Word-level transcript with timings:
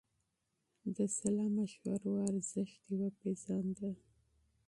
د 0.95 0.97
سلا 1.17 1.45
مشورو 1.57 2.11
ارزښت 2.29 2.83
يې 2.97 3.07
پېژانده. 3.19 3.91